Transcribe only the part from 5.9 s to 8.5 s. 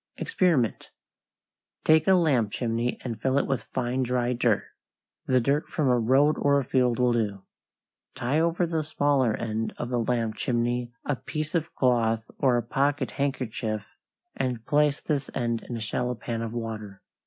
road or a field will do. Tie